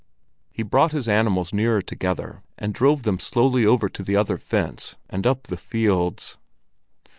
[0.51, 4.95] He brought his animals nearer together and drove them slowly over to the other fence
[5.11, 6.39] and up the fields.